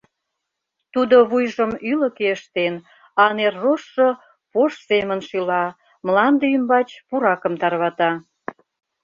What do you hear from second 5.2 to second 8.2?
шӱла, мланде ӱмбач пуракым тарвата.